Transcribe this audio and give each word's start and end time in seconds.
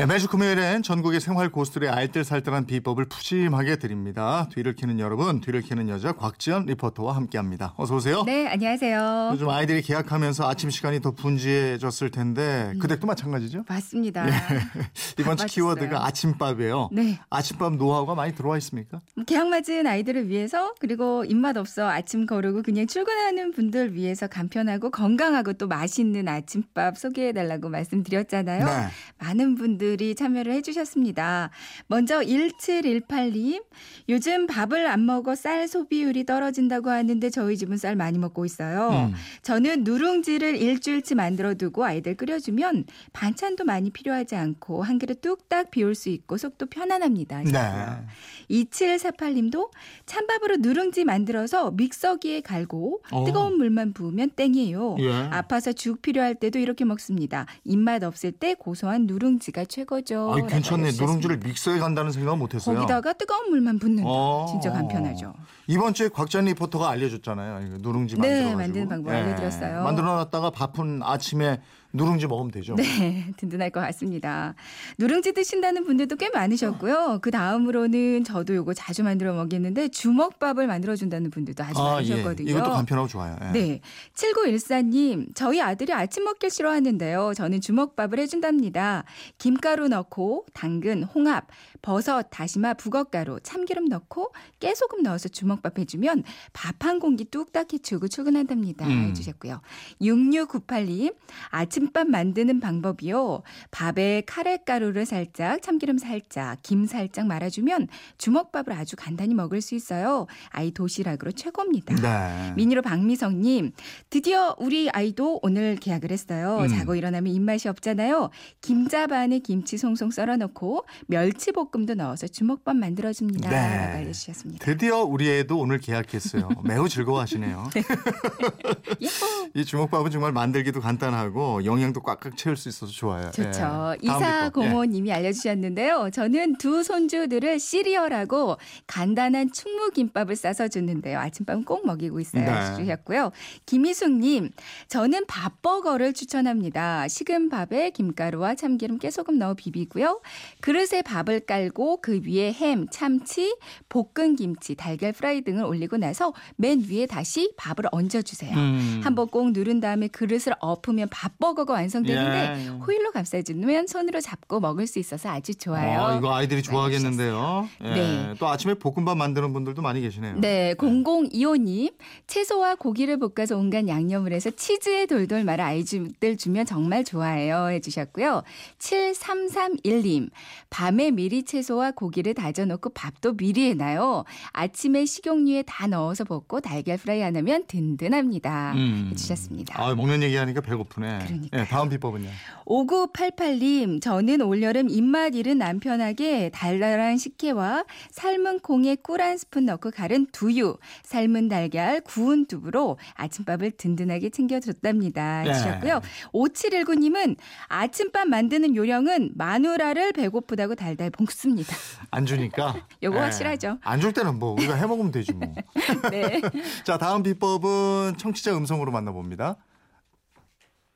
네, 0.00 0.06
매주 0.06 0.28
금요일엔 0.28 0.82
전국의 0.82 1.20
생활 1.20 1.50
고수들의 1.50 1.90
알뜰살뜰한 1.90 2.64
비법을 2.64 3.04
푸짐하게 3.04 3.76
드립니다. 3.76 4.48
뒤를 4.50 4.74
캐는 4.74 4.98
여러분, 4.98 5.42
뒤를 5.42 5.60
캐는 5.60 5.90
여자 5.90 6.12
곽지연 6.12 6.64
리포터와 6.64 7.14
함께합니다. 7.16 7.74
어서 7.76 7.96
오세요. 7.96 8.22
네, 8.24 8.48
안녕하세요. 8.48 9.28
요즘 9.34 9.50
아이들이 9.50 9.82
개학하면서 9.82 10.48
아침 10.48 10.70
시간이 10.70 11.00
더 11.02 11.10
분주해졌을 11.10 12.10
텐데 12.10 12.72
그댁도 12.80 13.06
마찬가지죠? 13.06 13.64
맞습니다. 13.68 14.24
이번 15.20 15.36
주. 15.36 15.44
키워드가 15.44 16.06
아침밥이에요. 16.06 16.88
네. 16.92 17.18
아침밥 17.28 17.74
노하우가 17.74 18.14
많이 18.14 18.34
들어와 18.34 18.56
있습니까? 18.56 19.00
개학 19.26 19.48
맞은 19.48 19.86
아이들을 19.86 20.30
위해서 20.30 20.72
그리고 20.80 21.26
입맛 21.26 21.58
없어 21.58 21.86
아침 21.86 22.24
거르고 22.24 22.62
그냥 22.62 22.86
출근하는 22.86 23.50
분들 23.50 23.92
위해서 23.92 24.28
간편하고 24.28 24.90
건강하고 24.92 25.52
또 25.52 25.68
맛있는 25.68 26.26
아침밥 26.26 26.96
소개해 26.96 27.34
달라고 27.34 27.68
말씀드렸잖아요. 27.68 28.64
네. 28.64 28.88
많은 29.18 29.56
분들 29.56 29.89
이 30.00 30.14
참여를 30.14 30.52
해주셨습니다. 30.54 31.50
먼저 31.86 32.20
1718님, 32.20 33.62
요즘 34.08 34.46
밥을 34.46 34.86
안 34.86 35.06
먹어 35.06 35.34
쌀 35.34 35.68
소비율이 35.68 36.24
떨어진다고 36.24 36.90
하는데 36.90 37.30
저희 37.30 37.56
집은 37.56 37.76
쌀 37.76 37.96
많이 37.96 38.18
먹고 38.18 38.44
있어요. 38.44 39.10
음. 39.10 39.14
저는 39.42 39.84
누룽지를 39.84 40.56
일주일치 40.56 41.14
만들어 41.14 41.54
두고 41.54 41.84
아이들 41.84 42.16
끓여주면 42.16 42.84
반찬도 43.12 43.64
많이 43.64 43.90
필요하지 43.90 44.36
않고 44.36 44.82
한 44.82 44.98
그릇 44.98 45.20
뚝딱 45.20 45.70
비울 45.70 45.94
수 45.94 46.08
있고 46.08 46.36
속도 46.36 46.66
편안합니다. 46.66 47.38
하셨고요. 47.38 48.06
네. 48.48 48.64
2748님도 48.64 49.70
찬밥으로 50.06 50.56
누룽지 50.58 51.04
만들어서 51.04 51.70
믹서기에 51.72 52.40
갈고 52.40 53.02
어. 53.10 53.24
뜨거운 53.24 53.56
물만 53.56 53.92
부으면 53.92 54.30
땡이에요. 54.30 54.96
예. 55.00 55.12
아파서 55.30 55.72
죽 55.72 56.02
필요할 56.02 56.34
때도 56.34 56.58
이렇게 56.58 56.84
먹습니다. 56.84 57.46
입맛 57.64 58.02
없을 58.02 58.32
때 58.32 58.54
고소한 58.54 59.06
누룽지가 59.06 59.66
최 59.66 59.79
고죠. 59.84 60.32
아이, 60.34 60.46
괜찮네. 60.46 60.90
누룽지를. 60.98 61.38
믹서에 61.38 61.78
간다는 61.78 62.12
생각은 62.12 62.38
못했어요. 62.38 62.76
거기다가 62.76 63.12
뜨거운 63.12 63.50
물만 63.50 63.78
붓는다. 63.78 64.02
어. 64.06 64.46
진짜 64.48 64.72
간편하죠. 64.72 65.34
이번 65.66 65.94
주에 65.94 66.08
곽전 66.08 66.46
리포터가 66.46 66.88
알려줬잖아요. 66.90 67.78
누룽지 67.80 68.16
네, 68.16 68.28
만들어 68.42 68.56
만드는 68.58 68.88
방법 68.88 69.12
알려드렸어요. 69.12 69.82
만들어놨다가 69.84 70.50
바쁜 70.50 71.02
아침에 71.02 71.60
누룽지 71.92 72.26
먹으면 72.26 72.50
되죠. 72.50 72.74
네, 72.74 73.32
든든할 73.36 73.70
것 73.70 73.80
같습니다. 73.80 74.54
누룽지 74.98 75.32
드신다는 75.32 75.84
분들도 75.84 76.16
꽤 76.16 76.30
많으셨고요. 76.30 77.20
그 77.22 77.30
다음으로는 77.30 78.24
저도 78.24 78.54
요거 78.54 78.74
자주 78.74 79.02
만들어 79.04 79.32
먹겠는데 79.34 79.88
주먹밥을 79.88 80.66
만들어 80.66 80.96
준다는 80.96 81.30
분들도 81.30 81.62
아주 81.62 81.80
아, 81.80 82.02
예. 82.02 82.10
많으셨거든요. 82.10 82.50
이것도 82.50 82.70
간편하고 82.70 83.08
좋아요. 83.08 83.36
예. 83.42 83.52
네. 83.52 83.80
7914님, 84.14 85.34
저희 85.34 85.60
아들이 85.60 85.92
아침 85.92 86.24
먹길 86.24 86.50
싫어하는데요. 86.50 87.34
저는 87.34 87.60
주먹밥을 87.60 88.18
해준답니다. 88.18 89.04
김가루 89.38 89.88
넣고, 89.88 90.46
당근, 90.52 91.04
홍합, 91.04 91.46
버섯, 91.82 92.24
다시마, 92.30 92.74
북엇가루, 92.74 93.40
참기름 93.42 93.86
넣고, 93.86 94.32
깨소금 94.60 95.02
넣어서 95.02 95.28
주먹밥 95.28 95.78
해주면 95.78 96.24
밥 96.52 96.80
한 96.90 96.98
공기 96.98 97.24
뚝딱 97.24 97.72
해주고 97.72 98.08
출근한답니다. 98.08 98.86
음. 98.86 99.08
해주셨고요. 99.10 99.60
6698님, 100.00 101.14
아침 101.50 101.79
밥 101.92 102.08
만드는 102.08 102.60
방법이요. 102.60 103.42
밥에 103.70 104.22
카레가루를 104.26 105.06
살짝, 105.06 105.62
참기름 105.62 105.98
살짝, 105.98 106.58
김 106.62 106.86
살짝 106.86 107.26
말아주면 107.26 107.88
주먹밥을 108.18 108.72
아주 108.72 108.96
간단히 108.96 109.34
먹을 109.34 109.60
수 109.60 109.74
있어요. 109.74 110.26
아이 110.50 110.70
도시락으로 110.70 111.32
최고입니다. 111.32 111.94
네. 111.96 112.52
미니로 112.56 112.82
박미성님, 112.82 113.72
드디어 114.10 114.54
우리 114.58 114.88
아이도 114.90 115.40
오늘 115.42 115.76
계약을 115.76 116.10
했어요. 116.10 116.58
음. 116.60 116.68
자고 116.68 116.94
일어나면 116.94 117.32
입맛이 117.32 117.68
없잖아요. 117.68 118.30
김밥 118.60 119.12
안에 119.12 119.40
김치 119.40 119.78
송송 119.78 120.10
썰어놓고 120.10 120.84
멸치볶음도 121.06 121.94
넣어서 121.94 122.28
주먹밥 122.28 122.76
만들어줍니다. 122.76 123.50
네. 123.50 123.56
알려주셨습니다. 123.56 124.64
드디어 124.64 125.02
우리 125.02 125.28
애도 125.28 125.58
오늘 125.58 125.78
계약했어요. 125.78 126.48
매우 126.64 126.88
즐거워하시네요. 126.88 127.70
예뻐. 129.00 129.26
이 129.54 129.64
주먹밥은 129.64 130.10
정말 130.10 130.32
만들기도 130.32 130.80
간단하고 130.80 131.64
영양도 131.70 132.02
꽉꽉 132.02 132.36
채울 132.36 132.56
수 132.56 132.68
있어서 132.68 132.92
좋아요. 132.92 133.30
좋죠. 133.30 133.48
예. 133.48 133.50
다음 133.52 133.98
비법. 134.00 134.04
예. 134.04 134.06
이사 134.06 134.50
공호님이 134.50 135.12
알려주셨는데요. 135.12 136.10
저는 136.12 136.56
두 136.58 136.82
손주들을 136.82 137.58
시리얼하고 137.58 138.56
간단한 138.86 139.52
충무김밥을 139.52 140.36
싸서 140.36 140.68
줬는데요. 140.68 141.18
아침밥은 141.18 141.64
꼭 141.64 141.86
먹이고 141.86 142.20
있어요. 142.20 142.44
네. 142.44 142.76
주셨고요. 142.76 143.30
김희숙님, 143.66 144.50
저는 144.88 145.26
밥버거를 145.26 146.12
추천합니다. 146.12 147.08
식은 147.08 147.48
밥에 147.48 147.90
김가루와 147.90 148.54
참기름, 148.54 148.98
깨소금 148.98 149.38
넣어 149.38 149.54
비비고요. 149.54 150.20
그릇에 150.60 151.02
밥을 151.04 151.40
깔고 151.40 152.00
그 152.00 152.20
위에 152.26 152.52
햄, 152.52 152.86
참치, 152.90 153.56
볶은 153.88 154.36
김치, 154.36 154.74
달걀 154.74 155.12
프라이 155.12 155.42
등을 155.42 155.64
올리고 155.64 155.96
나서 155.96 156.32
맨 156.56 156.80
위에 156.80 157.06
다시 157.06 157.52
밥을 157.56 157.84
얹어주세요. 157.92 158.56
음. 158.56 159.00
한번 159.02 159.28
꼭 159.28 159.52
누른 159.52 159.80
다음에 159.80 160.08
그릇을 160.08 160.54
엎으면 160.60 161.08
밥버거 161.10 161.59
가 161.64 161.74
완성되는데 161.74 162.64
예. 162.64 162.68
호일로 162.68 163.12
감싸주면 163.12 163.86
손으로 163.86 164.20
잡고 164.20 164.60
먹을 164.60 164.86
수 164.86 164.98
있어서 164.98 165.28
아주 165.28 165.54
좋아요. 165.54 166.00
아, 166.00 166.16
이거 166.16 166.34
아이들이 166.34 166.62
좋아하겠는데요. 166.62 167.68
예. 167.84 167.90
네. 167.90 168.34
또 168.38 168.48
아침에 168.48 168.74
볶음밥 168.74 169.16
만드는 169.16 169.52
분들도 169.52 169.82
많이 169.82 170.00
계시네요. 170.00 170.36
네, 170.38 170.74
0025님. 170.74 171.92
채소와 172.26 172.76
고기를 172.76 173.18
볶아서 173.18 173.56
온갖 173.56 173.86
양념을 173.86 174.32
해서 174.32 174.50
치즈에 174.50 175.06
돌돌 175.06 175.44
말아 175.44 175.66
아이들 175.66 176.36
주면 176.36 176.66
정말 176.66 177.04
좋아해요. 177.04 177.68
해주셨고요. 177.70 178.42
7331님. 178.78 180.30
밤에 180.70 181.10
미리 181.10 181.42
채소와 181.42 181.92
고기를 181.92 182.34
다져놓고 182.34 182.90
밥도 182.90 183.36
미리 183.36 183.70
해놔요. 183.70 184.24
아침에 184.52 185.04
식용유에 185.04 185.64
다 185.66 185.86
넣어서 185.86 186.24
볶고 186.24 186.60
달걀 186.60 186.96
프라이 186.96 187.20
하나면 187.20 187.64
든든합니다. 187.66 188.72
음. 188.74 189.08
해주셨습니다. 189.12 189.82
아, 189.82 189.94
먹는 189.94 190.22
얘기하니까 190.22 190.60
배고프네. 190.60 191.18
그러니까 191.26 191.49
요. 191.54 191.58
예, 191.58 191.64
다음 191.64 191.88
비법은요. 191.88 192.28
5988님, 192.66 194.00
저는 194.00 194.40
올여름 194.40 194.88
입맛 194.88 195.34
잃은 195.34 195.58
남편에게 195.58 196.50
달달한 196.50 197.16
식혜와 197.18 197.84
삶은 198.12 198.60
콩에 198.60 198.96
꿀 198.96 199.20
한 199.20 199.36
스푼 199.36 199.66
넣고 199.66 199.90
갈은 199.90 200.28
두유, 200.32 200.78
삶은 201.02 201.48
달걀, 201.48 202.00
구운 202.00 202.46
두부로 202.46 202.98
아침밥을 203.14 203.72
든든하게 203.72 204.30
챙겨줬답니다. 204.30 205.42
네. 205.42 205.50
해주셨고요. 205.50 206.00
5719님은 206.32 207.36
아침밥 207.68 208.28
만드는 208.28 208.76
요령은 208.76 209.32
마누라를 209.34 210.12
배고프다고 210.12 210.74
달달 210.74 211.10
볶습니다. 211.10 211.76
안 212.10 212.24
주니까. 212.26 212.76
요거 213.02 213.16
예. 213.16 213.20
확실하죠. 213.20 213.78
안 213.82 214.00
줄 214.00 214.12
때는 214.14 214.38
뭐 214.38 214.52
우리가 214.52 214.74
해 214.76 214.86
먹으면 214.86 215.10
되지 215.12 215.32
뭐. 215.34 215.52
네. 216.10 216.40
자, 216.84 216.96
다음 216.96 217.22
비법은 217.22 218.16
청취자 218.16 218.56
음성으로 218.56 218.90
만나봅니다. 218.92 219.56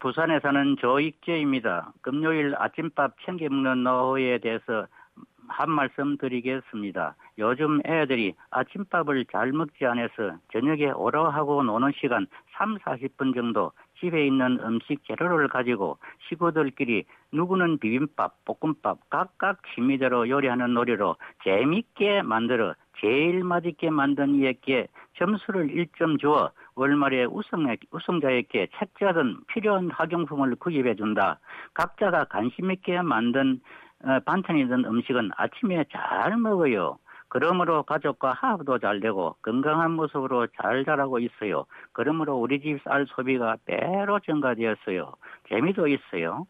부산에 0.04 0.38
사는 0.40 0.76
조익재입니다. 0.76 1.94
금요일 2.02 2.54
아침밥 2.58 3.16
챙겨 3.24 3.48
먹는 3.48 3.84
노후에 3.84 4.36
대해서 4.36 4.86
한 5.48 5.70
말씀 5.70 6.18
드리겠습니다. 6.18 7.16
요즘 7.38 7.80
애들이 7.86 8.34
아침밥을 8.50 9.24
잘 9.32 9.52
먹지 9.52 9.86
않아서 9.86 10.36
저녁에 10.52 10.90
오라 10.90 11.30
하고 11.30 11.62
노는 11.62 11.92
시간 11.98 12.26
3, 12.58 12.76
40분 12.80 13.34
정도 13.34 13.72
집에 13.98 14.26
있는 14.26 14.60
음식 14.62 15.02
재료를 15.06 15.48
가지고 15.48 15.96
식구들끼리 16.28 17.04
누구는 17.32 17.78
비빔밥, 17.78 18.44
볶음밥 18.44 19.08
각각 19.08 19.62
취미대로 19.74 20.28
요리하는 20.28 20.74
놀이로 20.74 21.16
재밌게 21.44 22.20
만들어 22.20 22.74
제일 23.00 23.42
맛있게 23.42 23.88
만든 23.88 24.34
이에게 24.34 24.86
점수를 25.16 25.68
1점 25.68 26.20
주어 26.20 26.50
월말에 26.76 27.26
우승, 27.26 27.66
우승자에게 27.90 28.68
책자든 28.78 29.38
필요한 29.48 29.90
학용품을 29.90 30.56
구입해 30.56 30.94
준다. 30.96 31.38
각자가 31.74 32.24
관심 32.24 32.70
있게 32.70 33.00
만든 33.02 33.60
어, 34.04 34.20
반찬이든 34.26 34.84
음식은 34.84 35.30
아침에 35.36 35.84
잘 35.92 36.36
먹어요. 36.36 36.98
그러므로 37.28 37.82
가족과 37.82 38.32
화합도 38.32 38.78
잘 38.78 39.00
되고 39.00 39.34
건강한 39.42 39.92
모습으로 39.92 40.46
잘 40.60 40.84
자라고 40.84 41.18
있어요. 41.18 41.64
그러므로 41.92 42.36
우리 42.36 42.60
집 42.60 42.78
쌀 42.84 43.06
소비가 43.08 43.56
배로 43.64 44.20
증가되었어요. 44.20 45.14
재미도 45.48 45.88
있어요. 45.88 46.46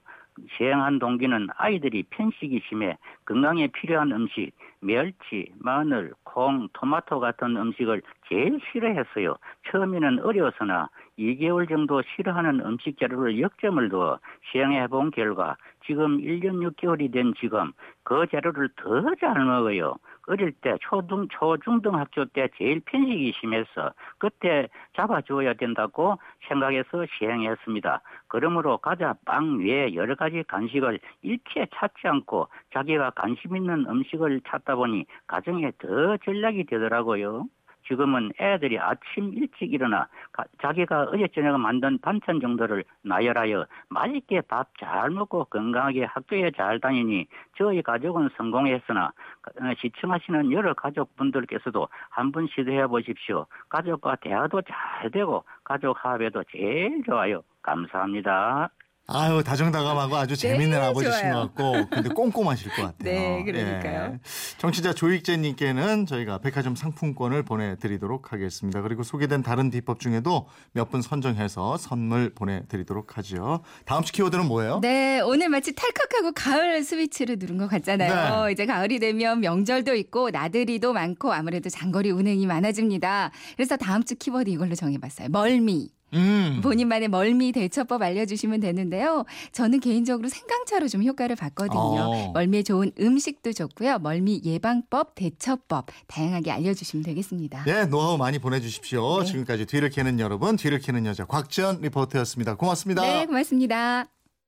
시행한 0.56 0.98
동기는 0.98 1.48
아이들이 1.56 2.02
편식이 2.10 2.62
심해 2.68 2.96
건강에 3.24 3.68
필요한 3.68 4.12
음식, 4.12 4.52
멸치, 4.80 5.52
마늘, 5.58 6.12
콩, 6.24 6.68
토마토 6.72 7.20
같은 7.20 7.56
음식을 7.56 8.02
제일 8.28 8.60
싫어했어요. 8.70 9.36
처음에는 9.70 10.20
어려서나 10.20 10.88
2개월 11.18 11.68
정도 11.68 12.02
싫어하는 12.02 12.60
음식 12.60 12.98
재료를 12.98 13.40
역점을 13.40 13.88
두어 13.88 14.18
시행해 14.50 14.86
본 14.88 15.10
결과 15.10 15.56
지금 15.86 16.18
1년 16.18 16.60
6개월이 16.66 17.12
된 17.12 17.32
지금 17.40 17.72
그 18.02 18.26
재료를 18.30 18.68
더 18.76 19.14
잘 19.20 19.44
먹어요. 19.44 19.94
어릴 20.26 20.52
때 20.52 20.76
초등 20.80 21.28
초중등 21.28 21.94
학교 21.94 22.24
때 22.24 22.48
제일 22.56 22.80
편식이 22.80 23.32
심해서 23.40 23.92
그때 24.18 24.68
잡아줘야 24.96 25.54
된다고 25.54 26.18
생각해서 26.48 27.06
시행했습니다. 27.18 28.00
그러므로 28.28 28.78
과자, 28.78 29.14
빵 29.26 29.58
외에 29.58 29.94
여러 29.94 30.14
가지 30.14 30.42
간식을 30.48 30.98
일체 31.22 31.66
찾지 31.74 32.08
않고 32.08 32.48
자기가 32.72 33.10
관심 33.10 33.56
있는 33.56 33.86
음식을 33.88 34.40
찾다 34.48 34.76
보니 34.76 35.04
가정에 35.26 35.70
더 35.78 36.16
전략이 36.18 36.64
되더라고요. 36.64 37.46
지금은 37.86 38.32
애들이 38.40 38.78
아침 38.78 39.32
일찍 39.34 39.72
일어나 39.72 40.08
가- 40.32 40.44
자기가 40.62 41.08
어제 41.12 41.28
저녁 41.34 41.58
만든 41.58 41.98
반찬 42.00 42.40
정도를 42.40 42.84
나열하여 43.02 43.66
맛있게 43.88 44.40
밥 44.42 44.68
잘 44.80 45.10
먹고 45.10 45.44
건강하게 45.46 46.04
학교에 46.04 46.50
잘 46.56 46.80
다니니 46.80 47.26
저희 47.56 47.82
가족은 47.82 48.30
성공했으나 48.36 49.06
어, 49.06 49.74
시청하시는 49.80 50.52
여러 50.52 50.74
가족분들께서도 50.74 51.88
한번 52.10 52.46
시도해 52.54 52.86
보십시오. 52.86 53.46
가족과 53.68 54.16
대화도 54.16 54.62
잘 54.62 55.10
되고 55.10 55.44
가족 55.64 55.96
화합에도 56.04 56.42
제일 56.50 57.02
좋아요. 57.04 57.42
감사합니다. 57.62 58.70
아유 59.06 59.42
다정다감하고 59.44 60.16
아주 60.16 60.34
재밌는 60.34 60.78
네, 60.78 60.86
아버지신 60.86 61.12
좋아요. 61.20 61.34
것 61.34 61.40
같고 61.72 61.90
근데 61.90 62.08
꼼꼼하실 62.08 62.70
것 62.70 62.76
같아요. 62.82 62.96
네, 63.04 63.44
그러니까요. 63.44 64.12
예. 64.14 64.18
정치자 64.56 64.94
조익재님께는 64.94 66.06
저희가 66.06 66.38
백화점 66.38 66.74
상품권을 66.74 67.42
보내드리도록 67.42 68.32
하겠습니다. 68.32 68.80
그리고 68.80 69.02
소개된 69.02 69.42
다른 69.42 69.70
비법 69.70 70.00
중에도 70.00 70.48
몇 70.72 70.88
분 70.94 71.02
선정해서 71.02 71.76
선물 71.76 72.32
보내드리도록 72.34 73.18
하죠. 73.18 73.62
다음 73.84 74.04
주 74.04 74.12
키워드는 74.12 74.46
뭐예요? 74.46 74.78
네, 74.80 75.20
오늘 75.20 75.48
마치 75.48 75.74
탈컥하고 75.74 76.32
가을 76.32 76.82
스위치를 76.84 77.36
누른 77.38 77.58
것 77.58 77.68
같잖아요. 77.68 78.46
네. 78.46 78.52
이제 78.52 78.64
가을이 78.64 79.00
되면 79.00 79.40
명절도 79.40 79.94
있고 79.96 80.30
나들이도 80.30 80.92
많고 80.92 81.32
아무래도 81.32 81.68
장거리 81.68 82.10
운행이 82.10 82.46
많아집니다. 82.46 83.32
그래서 83.56 83.76
다음 83.76 84.04
주 84.04 84.14
키워드 84.14 84.48
이걸로 84.50 84.74
정해봤어요. 84.74 85.28
멀미. 85.30 85.90
음. 86.14 86.60
본인만의 86.62 87.08
멀미 87.08 87.52
대처법 87.52 88.02
알려주시면 88.02 88.60
되는데요. 88.60 89.24
저는 89.52 89.80
개인적으로 89.80 90.28
생강차로 90.28 90.88
좀 90.88 91.02
효과를 91.04 91.36
봤거든요. 91.36 91.80
어. 91.80 92.32
멀미에 92.32 92.62
좋은 92.62 92.92
음식도 92.98 93.52
좋고요. 93.52 93.98
멀미 93.98 94.40
예방법, 94.44 95.14
대처법 95.14 95.86
다양하게 96.06 96.50
알려주시면 96.50 97.04
되겠습니다. 97.04 97.64
예, 97.66 97.84
노하우 97.86 98.16
많이 98.16 98.38
보내주십시오. 98.38 99.20
네. 99.20 99.26
지금까지 99.26 99.66
뒤를 99.66 99.90
캐는 99.90 100.20
여러분, 100.20 100.56
뒤를 100.56 100.78
캐는 100.78 101.06
여자 101.06 101.24
곽지연 101.24 101.80
리포터였습니다. 101.82 102.54
고맙습니다. 102.56 103.02
네, 103.02 103.26
고맙습니다. 103.26 104.13